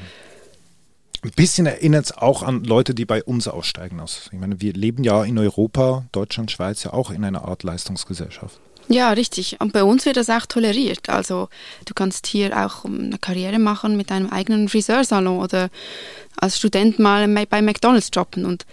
Ein 1.23 1.31
bisschen 1.35 1.65
erinnert 1.65 2.05
es 2.05 2.11
auch 2.11 2.43
an 2.43 2.63
Leute, 2.63 2.93
die 2.93 3.05
bei 3.05 3.23
uns 3.23 3.47
aussteigen. 3.47 3.99
Aus. 3.99 4.29
Ich 4.31 4.39
meine, 4.39 4.61
wir 4.61 4.73
leben 4.73 5.03
ja 5.03 5.23
in 5.23 5.39
Europa, 5.39 6.05
Deutschland, 6.11 6.51
Schweiz 6.51 6.83
ja 6.83 6.93
auch 6.93 7.09
in 7.09 7.23
einer 7.23 7.45
Art 7.45 7.63
Leistungsgesellschaft. 7.63 8.59
Ja, 8.87 9.09
richtig. 9.11 9.59
Und 9.59 9.73
bei 9.73 9.83
uns 9.83 10.05
wird 10.05 10.17
das 10.17 10.29
auch 10.29 10.45
toleriert. 10.45 11.09
Also 11.09 11.49
du 11.85 11.95
kannst 11.95 12.27
hier 12.27 12.55
auch 12.65 12.85
eine 12.85 13.17
Karriere 13.17 13.57
machen 13.57 13.97
mit 13.97 14.11
einem 14.11 14.29
eigenen 14.29 14.69
Friseursalon 14.69 15.39
oder 15.39 15.69
als 16.37 16.59
Student 16.59 16.99
mal 16.99 17.27
bei 17.27 17.61
McDonald's 17.63 18.11
jobben. 18.13 18.45
Und 18.45 18.67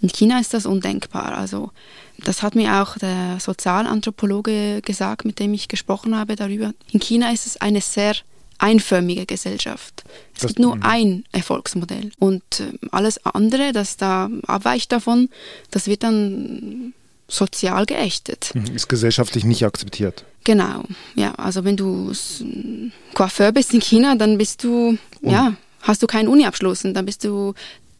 in 0.00 0.08
China 0.08 0.40
ist 0.40 0.54
das 0.54 0.66
undenkbar. 0.66 1.36
Also 1.36 1.70
das 2.18 2.42
hat 2.42 2.54
mir 2.54 2.82
auch 2.82 2.98
der 2.98 3.38
Sozialanthropologe 3.40 4.82
gesagt, 4.82 5.24
mit 5.24 5.38
dem 5.38 5.54
ich 5.54 5.68
gesprochen 5.68 6.16
habe 6.16 6.36
darüber. 6.36 6.72
In 6.92 7.00
China 7.00 7.32
ist 7.32 7.46
es 7.46 7.56
eine 7.56 7.80
sehr 7.80 8.14
einförmige 8.58 9.26
Gesellschaft. 9.26 10.04
Es 10.34 10.42
das 10.42 10.48
gibt 10.48 10.60
nur 10.60 10.78
ein 10.82 11.24
Erfolgsmodell. 11.32 12.12
Und 12.18 12.42
ähm, 12.60 12.78
alles 12.92 13.24
andere, 13.26 13.72
das 13.72 13.96
da 13.96 14.30
abweicht 14.46 14.92
davon, 14.92 15.28
das 15.70 15.86
wird 15.86 16.02
dann 16.02 16.94
sozial 17.28 17.86
geächtet. 17.86 18.50
Mhm, 18.54 18.74
ist 18.74 18.88
gesellschaftlich 18.88 19.44
nicht 19.44 19.64
akzeptiert. 19.64 20.24
Genau, 20.44 20.84
ja. 21.14 21.34
Also 21.34 21.64
wenn 21.64 21.76
du 21.76 22.12
Coiffeur 23.14 23.52
bist 23.52 23.72
in 23.72 23.80
China, 23.80 24.14
dann 24.14 24.38
bist 24.38 24.62
du, 24.62 24.98
und? 25.20 25.30
ja, 25.30 25.54
hast 25.80 26.02
du 26.02 26.06
keinen 26.06 26.28
Uni-Abschluss 26.28 26.84
und 26.84 26.94
dann 26.94 27.06
bist 27.06 27.24
du 27.24 27.54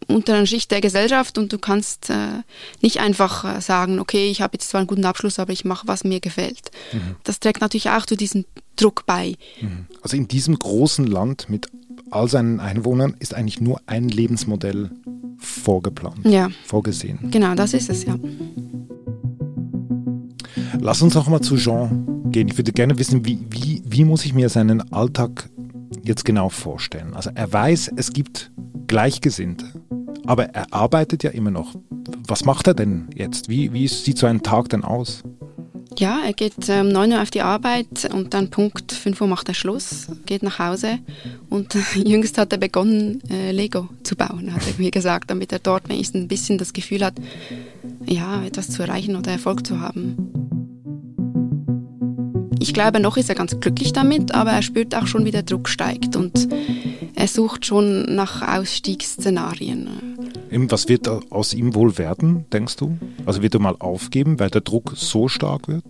unter 0.07 0.35
einer 0.35 0.47
Schicht 0.47 0.71
der 0.71 0.81
Gesellschaft 0.81 1.39
und 1.39 1.53
du 1.53 1.59
kannst 1.59 2.11
äh, 2.11 2.43
nicht 2.83 3.01
einfach 3.01 3.57
äh, 3.57 3.61
sagen, 3.61 3.99
okay, 3.99 4.31
ich 4.31 4.43
habe 4.43 4.55
jetzt 4.55 4.69
zwar 4.69 4.81
einen 4.81 4.89
guten 4.89 5.05
Abschluss, 5.05 5.39
aber 5.39 5.53
ich 5.53 5.65
mache, 5.65 5.89
was 5.89 6.05
mir 6.05 6.21
gefällt. 6.21 6.71
Mhm. 6.93 7.17
Das 7.25 7.41
trägt 7.41 7.61
natürlich 7.61 7.91
auch 7.91 8.07
zu 8.07 8.17
diesem 8.17 8.45
Druck 8.77 9.05
bei. 9.07 9.37
Mhm. 9.61 9.87
Also 10.03 10.17
in 10.17 10.29
diesem 10.29 10.59
großen 10.59 11.07
Land 11.07 11.49
mit 11.49 11.69
all 12.11 12.29
seinen 12.29 12.61
Einwohnern 12.61 13.17
ist 13.19 13.35
eigentlich 13.35 13.61
nur 13.61 13.81
ein 13.87 14.09
Lebensmodell 14.09 14.91
vorgeplant, 15.39 16.25
ja. 16.25 16.51
vorgesehen. 16.65 17.31
Genau, 17.31 17.55
das 17.55 17.75
ist 17.75 17.91
es, 17.91 18.05
ja. 18.05 18.17
Lass 20.81 21.03
uns 21.03 21.17
auch 21.17 21.29
mal 21.29 21.41
zu 21.41 21.57
Jean 21.57 22.31
gehen. 22.31 22.49
Ich 22.49 22.59
würde 22.59 22.73
gerne 22.73 22.99
wissen, 22.99 23.25
wie, 23.25 23.39
wie, 23.51 23.83
wie 23.87 24.05
muss 24.05 24.25
ich 24.25 24.35
mir 24.35 24.49
seinen 24.49 24.93
Alltag 24.93 25.49
jetzt 26.03 26.25
genau 26.25 26.49
vorstellen? 26.49 27.15
Also 27.15 27.31
er 27.35 27.53
weiß, 27.53 27.93
es 27.97 28.13
gibt 28.13 28.51
Gleichgesinnte, 28.87 29.67
aber 30.27 30.47
er 30.47 30.73
arbeitet 30.73 31.23
ja 31.23 31.31
immer 31.31 31.51
noch. 31.51 31.75
Was 32.27 32.45
macht 32.45 32.67
er 32.67 32.75
denn 32.75 33.09
jetzt? 33.15 33.49
Wie, 33.49 33.73
wie 33.73 33.89
sieht 33.89 34.19
so 34.19 34.27
ein 34.27 34.43
Tag 34.43 34.69
denn 34.71 34.85
aus? 34.85 35.23
Ja, 35.99 36.21
er 36.25 36.33
geht 36.33 36.69
um 36.69 36.89
9 36.89 37.13
Uhr 37.13 37.23
auf 37.23 37.31
die 37.31 37.43
Arbeit 37.43 38.11
und 38.13 38.35
dann 38.35 38.51
Punkt 38.51 38.91
5 38.91 39.21
Uhr 39.21 39.29
macht 39.29 39.49
er 39.49 39.55
Schluss, 39.55 40.09
geht 40.27 40.43
nach 40.43 40.59
Hause 40.59 40.99
und 41.51 41.77
jüngst 41.95 42.37
hat 42.37 42.53
er 42.53 42.59
begonnen, 42.59 43.21
äh, 43.31 43.53
Lego 43.53 43.89
zu 44.03 44.17
bauen, 44.17 44.53
hat 44.53 44.63
er 44.67 44.75
mir 44.79 44.91
gesagt, 44.91 45.31
damit 45.31 45.53
er 45.53 45.61
dort 45.61 45.89
wenigstens 45.89 46.23
ein 46.23 46.29
bisschen 46.29 46.59
das 46.59 46.73
Gefühl 46.73 47.05
hat, 47.05 47.15
ja, 48.07 48.43
etwas 48.45 48.71
zu 48.71 48.83
erreichen 48.83 49.15
oder 49.15 49.31
Erfolg 49.31 49.67
zu 49.67 49.81
haben. 49.81 50.45
Ich 52.59 52.73
glaube, 52.73 52.99
noch 52.99 53.19
ist 53.19 53.29
er 53.29 53.35
ganz 53.35 53.61
glücklich 53.61 53.93
damit, 53.93 54.35
aber 54.35 54.53
er 54.53 54.63
spürt 54.63 54.95
auch 54.95 55.07
schon, 55.07 55.27
wie 55.27 55.31
der 55.31 55.43
Druck 55.43 55.69
steigt. 55.69 56.17
Und 56.17 56.49
er 57.15 57.29
sucht 57.29 57.67
schon 57.67 58.15
nach 58.15 58.57
Ausstiegsszenarien. 58.57 60.14
Was 60.71 60.89
wird 60.89 61.09
aus 61.09 61.53
ihm 61.53 61.75
wohl 61.75 61.99
werden, 61.99 62.47
denkst 62.53 62.77
du? 62.77 62.97
Also 63.27 63.43
wird 63.43 63.55
er 63.55 63.61
mal 63.61 63.77
aufgeben, 63.79 64.39
weil 64.39 64.51
der 64.51 64.61
Druck 64.61 64.93
so 64.97 65.29
stark 65.29 65.69
wird? 65.69 65.85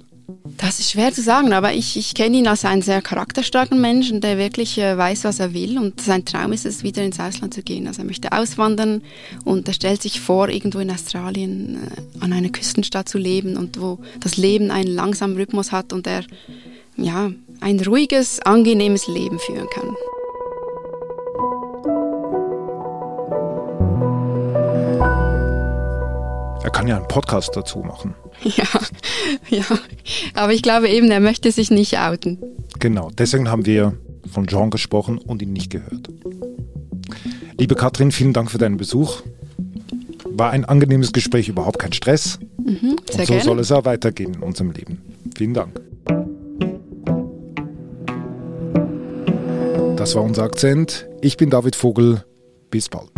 Das 0.56 0.78
ist 0.78 0.90
schwer 0.90 1.12
zu 1.12 1.20
sagen, 1.20 1.52
aber 1.52 1.74
ich, 1.74 1.98
ich 1.98 2.14
kenne 2.14 2.38
ihn 2.38 2.46
als 2.46 2.64
einen 2.64 2.80
sehr 2.80 3.02
charakterstarken 3.02 3.78
Menschen, 3.78 4.20
der 4.22 4.38
wirklich 4.38 4.78
äh, 4.78 4.96
weiß, 4.96 5.24
was 5.24 5.38
er 5.38 5.52
will. 5.52 5.78
Und 5.78 6.00
sein 6.00 6.24
Traum 6.24 6.52
ist 6.52 6.64
es, 6.64 6.82
wieder 6.82 7.02
ins 7.02 7.20
Ausland 7.20 7.52
zu 7.52 7.62
gehen. 7.62 7.86
Also 7.86 8.02
er 8.02 8.06
möchte 8.06 8.32
auswandern 8.32 9.02
und 9.44 9.68
er 9.68 9.74
stellt 9.74 10.00
sich 10.00 10.20
vor, 10.20 10.48
irgendwo 10.48 10.78
in 10.78 10.90
Australien 10.90 11.76
äh, 11.76 12.24
an 12.24 12.32
einer 12.32 12.48
Küstenstadt 12.48 13.08
zu 13.08 13.18
leben 13.18 13.56
und 13.56 13.80
wo 13.80 13.98
das 14.20 14.36
Leben 14.36 14.70
einen 14.70 14.88
langsamen 14.88 15.36
Rhythmus 15.36 15.72
hat 15.72 15.92
und 15.92 16.06
er 16.06 16.24
ja, 16.96 17.30
ein 17.60 17.80
ruhiges, 17.80 18.40
angenehmes 18.40 19.08
Leben 19.08 19.38
führen 19.38 19.68
kann. 19.74 19.94
Kann 26.84 26.88
ja 26.88 26.96
einen 26.98 27.08
Podcast 27.08 27.56
dazu 27.56 27.78
machen. 27.78 28.14
Ja, 28.42 28.64
ja. 29.48 29.64
Aber 30.34 30.52
ich 30.52 30.60
glaube 30.60 30.88
eben, 30.88 31.10
er 31.10 31.20
möchte 31.20 31.50
sich 31.50 31.70
nicht 31.70 31.98
outen. 31.98 32.38
Genau, 32.78 33.10
deswegen 33.16 33.48
haben 33.48 33.64
wir 33.64 33.96
von 34.30 34.46
Jean 34.48 34.68
gesprochen 34.70 35.16
und 35.18 35.40
ihn 35.40 35.52
nicht 35.52 35.70
gehört. 35.70 36.10
Liebe 37.56 37.74
Katrin, 37.74 38.10
vielen 38.10 38.34
Dank 38.34 38.50
für 38.50 38.58
deinen 38.58 38.76
Besuch. 38.76 39.22
War 40.24 40.50
ein 40.50 40.64
angenehmes 40.64 41.12
Gespräch, 41.12 41.48
überhaupt 41.48 41.78
kein 41.78 41.92
Stress. 41.92 42.38
Mhm, 42.58 42.96
und 43.00 43.10
so 43.10 43.22
gerne. 43.24 43.42
soll 43.42 43.60
es 43.60 43.72
auch 43.72 43.84
weitergehen 43.86 44.34
in 44.34 44.42
unserem 44.42 44.72
Leben. 44.72 45.00
Vielen 45.36 45.54
Dank. 45.54 45.80
Das 49.96 50.14
war 50.16 50.22
unser 50.22 50.42
Akzent. 50.42 51.06
Ich 51.22 51.38
bin 51.38 51.48
David 51.48 51.76
Vogel. 51.76 52.24
Bis 52.68 52.88
bald. 52.88 53.13